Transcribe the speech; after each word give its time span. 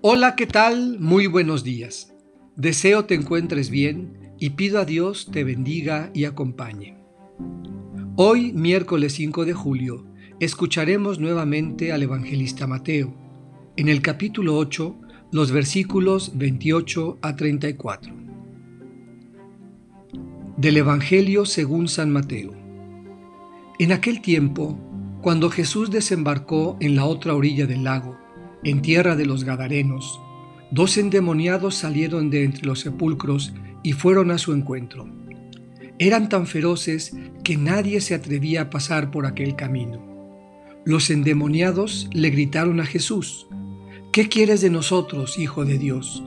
Hola, 0.00 0.36
¿qué 0.36 0.46
tal? 0.46 1.00
Muy 1.00 1.26
buenos 1.26 1.64
días. 1.64 2.14
Deseo 2.54 3.06
te 3.06 3.16
encuentres 3.16 3.68
bien 3.68 4.32
y 4.38 4.50
pido 4.50 4.78
a 4.78 4.84
Dios 4.84 5.28
te 5.32 5.42
bendiga 5.42 6.12
y 6.14 6.24
acompañe. 6.24 6.96
Hoy, 8.14 8.52
miércoles 8.52 9.14
5 9.14 9.44
de 9.44 9.54
julio, 9.54 10.06
escucharemos 10.38 11.18
nuevamente 11.18 11.90
al 11.90 12.04
evangelista 12.04 12.68
Mateo, 12.68 13.12
en 13.76 13.88
el 13.88 14.00
capítulo 14.00 14.56
8, 14.56 14.94
los 15.32 15.50
versículos 15.50 16.30
28 16.38 17.18
a 17.20 17.34
34. 17.34 18.14
Del 20.58 20.76
Evangelio 20.76 21.44
según 21.44 21.88
San 21.88 22.12
Mateo. 22.12 22.52
En 23.80 23.90
aquel 23.90 24.22
tiempo, 24.22 24.78
cuando 25.22 25.50
Jesús 25.50 25.90
desembarcó 25.90 26.76
en 26.78 26.94
la 26.94 27.04
otra 27.04 27.34
orilla 27.34 27.66
del 27.66 27.82
lago, 27.82 28.16
en 28.64 28.82
tierra 28.82 29.16
de 29.16 29.26
los 29.26 29.44
Gadarenos, 29.44 30.20
dos 30.70 30.98
endemoniados 30.98 31.76
salieron 31.76 32.30
de 32.30 32.44
entre 32.44 32.66
los 32.66 32.80
sepulcros 32.80 33.52
y 33.82 33.92
fueron 33.92 34.30
a 34.30 34.38
su 34.38 34.52
encuentro. 34.52 35.08
Eran 35.98 36.28
tan 36.28 36.46
feroces 36.46 37.16
que 37.44 37.56
nadie 37.56 38.00
se 38.00 38.14
atrevía 38.14 38.62
a 38.62 38.70
pasar 38.70 39.10
por 39.10 39.26
aquel 39.26 39.56
camino. 39.56 40.04
Los 40.84 41.10
endemoniados 41.10 42.08
le 42.12 42.30
gritaron 42.30 42.80
a 42.80 42.86
Jesús, 42.86 43.46
¿Qué 44.12 44.28
quieres 44.28 44.60
de 44.60 44.70
nosotros, 44.70 45.38
Hijo 45.38 45.64
de 45.64 45.78
Dios? 45.78 46.24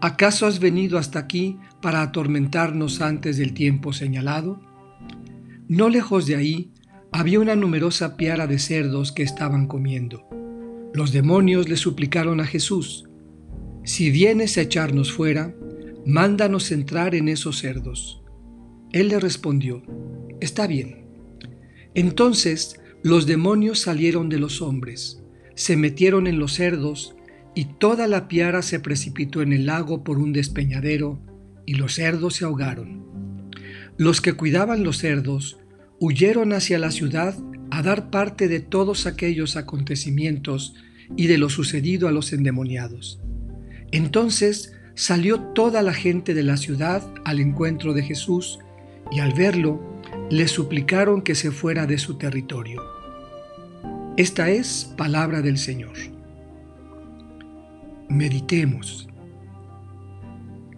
¿Acaso 0.00 0.46
has 0.46 0.60
venido 0.60 0.98
hasta 0.98 1.18
aquí 1.18 1.58
para 1.80 2.02
atormentarnos 2.02 3.00
antes 3.00 3.38
del 3.38 3.54
tiempo 3.54 3.92
señalado? 3.92 4.60
No 5.66 5.88
lejos 5.88 6.26
de 6.26 6.36
ahí 6.36 6.72
había 7.10 7.40
una 7.40 7.56
numerosa 7.56 8.16
piara 8.16 8.46
de 8.46 8.58
cerdos 8.58 9.10
que 9.10 9.22
estaban 9.22 9.66
comiendo. 9.66 10.28
Los 10.98 11.12
demonios 11.12 11.68
le 11.68 11.76
suplicaron 11.76 12.40
a 12.40 12.44
Jesús, 12.44 13.04
si 13.84 14.10
vienes 14.10 14.58
a 14.58 14.62
echarnos 14.62 15.12
fuera, 15.12 15.54
mándanos 16.04 16.72
entrar 16.72 17.14
en 17.14 17.28
esos 17.28 17.60
cerdos. 17.60 18.20
Él 18.90 19.10
le 19.10 19.20
respondió, 19.20 19.84
está 20.40 20.66
bien. 20.66 21.06
Entonces 21.94 22.80
los 23.04 23.26
demonios 23.26 23.78
salieron 23.78 24.28
de 24.28 24.40
los 24.40 24.60
hombres, 24.60 25.22
se 25.54 25.76
metieron 25.76 26.26
en 26.26 26.40
los 26.40 26.54
cerdos, 26.54 27.14
y 27.54 27.66
toda 27.66 28.08
la 28.08 28.26
piara 28.26 28.60
se 28.62 28.80
precipitó 28.80 29.40
en 29.40 29.52
el 29.52 29.66
lago 29.66 30.02
por 30.02 30.18
un 30.18 30.32
despeñadero, 30.32 31.20
y 31.64 31.74
los 31.74 31.94
cerdos 31.94 32.34
se 32.34 32.44
ahogaron. 32.44 33.52
Los 33.98 34.20
que 34.20 34.32
cuidaban 34.32 34.82
los 34.82 34.98
cerdos 34.98 35.60
huyeron 36.00 36.52
hacia 36.52 36.80
la 36.80 36.90
ciudad 36.90 37.36
a 37.70 37.82
dar 37.82 38.10
parte 38.10 38.48
de 38.48 38.58
todos 38.58 39.06
aquellos 39.06 39.56
acontecimientos 39.56 40.74
y 41.16 41.26
de 41.26 41.38
lo 41.38 41.48
sucedido 41.48 42.08
a 42.08 42.12
los 42.12 42.32
endemoniados. 42.32 43.20
Entonces 43.90 44.74
salió 44.94 45.40
toda 45.40 45.82
la 45.82 45.94
gente 45.94 46.34
de 46.34 46.42
la 46.42 46.56
ciudad 46.56 47.08
al 47.24 47.40
encuentro 47.40 47.94
de 47.94 48.02
Jesús 48.02 48.58
y 49.10 49.20
al 49.20 49.32
verlo 49.32 49.80
le 50.30 50.48
suplicaron 50.48 51.22
que 51.22 51.34
se 51.34 51.50
fuera 51.50 51.86
de 51.86 51.98
su 51.98 52.14
territorio. 52.14 52.82
Esta 54.16 54.50
es 54.50 54.92
palabra 54.96 55.42
del 55.42 55.58
Señor. 55.58 55.96
Meditemos. 58.08 59.08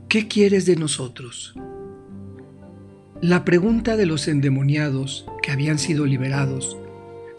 ¿Qué 0.09 0.29
quieres 0.29 0.67
de 0.67 0.77
nosotros? 0.77 1.55
La 3.23 3.45
pregunta 3.45 3.97
de 3.97 4.07
los 4.07 4.29
endemoniados 4.29 5.27
que 5.43 5.53
habían 5.53 5.79
sido 5.79 6.07
liberados 6.07 6.77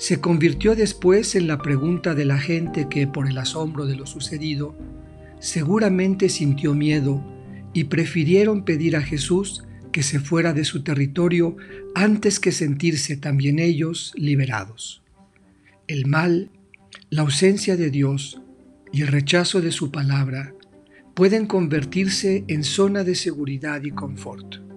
se 0.01 0.19
convirtió 0.19 0.75
después 0.75 1.35
en 1.35 1.45
la 1.45 1.59
pregunta 1.59 2.15
de 2.15 2.25
la 2.25 2.39
gente 2.39 2.87
que, 2.89 3.05
por 3.05 3.29
el 3.29 3.37
asombro 3.37 3.85
de 3.85 3.95
lo 3.95 4.07
sucedido, 4.07 4.75
seguramente 5.39 6.27
sintió 6.27 6.73
miedo 6.73 7.23
y 7.71 7.83
prefirieron 7.83 8.65
pedir 8.65 8.95
a 8.95 9.03
Jesús 9.03 9.63
que 9.91 10.01
se 10.01 10.19
fuera 10.19 10.53
de 10.53 10.65
su 10.65 10.81
territorio 10.81 11.55
antes 11.93 12.39
que 12.39 12.51
sentirse 12.51 13.15
también 13.15 13.59
ellos 13.59 14.11
liberados. 14.15 15.03
El 15.85 16.07
mal, 16.07 16.49
la 17.11 17.21
ausencia 17.21 17.77
de 17.77 17.91
Dios 17.91 18.41
y 18.91 19.03
el 19.03 19.07
rechazo 19.07 19.61
de 19.61 19.71
su 19.71 19.91
palabra 19.91 20.55
pueden 21.13 21.45
convertirse 21.45 22.43
en 22.47 22.63
zona 22.63 23.03
de 23.03 23.13
seguridad 23.13 23.83
y 23.83 23.91
confort 23.91 24.70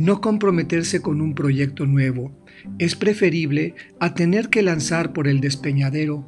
no 0.00 0.22
comprometerse 0.22 1.02
con 1.02 1.20
un 1.20 1.34
proyecto 1.34 1.84
nuevo 1.84 2.32
es 2.78 2.96
preferible 2.96 3.74
a 3.98 4.14
tener 4.14 4.48
que 4.48 4.62
lanzar 4.62 5.12
por 5.12 5.28
el 5.28 5.42
despeñadero 5.42 6.24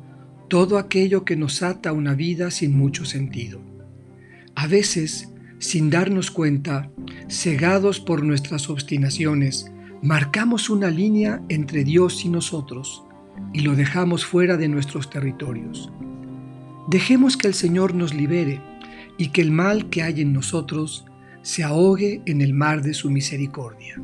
todo 0.51 0.77
aquello 0.77 1.25
que 1.25 1.37
nos 1.37 1.63
ata 1.63 1.89
a 1.89 1.93
una 1.95 2.13
vida 2.13 2.51
sin 2.51 2.77
mucho 2.77 3.07
sentido. 3.07 3.63
A 4.55 4.67
veces, 4.67 5.33
sin 5.59 5.89
darnos 5.89 6.31
cuenta, 6.31 6.91
cegados 7.31 7.99
por 7.99 8.23
nuestras 8.23 8.69
obstinaciones, 8.69 9.73
marcamos 10.03 10.69
una 10.69 10.91
línea 10.91 11.41
entre 11.49 11.83
Dios 11.83 12.27
y 12.27 12.29
nosotros 12.29 13.05
y 13.55 13.61
lo 13.61 13.75
dejamos 13.75 14.27
fuera 14.27 14.59
de 14.59 14.69
nuestros 14.69 15.09
territorios. 15.09 15.91
Dejemos 16.91 17.39
que 17.39 17.49
el 17.49 17.55
Señor 17.55 17.95
nos 17.95 18.13
libere 18.13 18.61
y 19.17 19.29
que 19.29 19.41
el 19.41 19.51
mal 19.51 19.89
que 19.89 20.03
hay 20.03 20.21
en 20.21 20.35
nosotros 20.35 21.07
se 21.43 21.63
ahogue 21.63 22.23
en 22.27 22.41
el 22.41 22.55
mar 22.55 22.83
de 22.83 22.95
su 22.95 23.11
misericordia. 23.11 23.97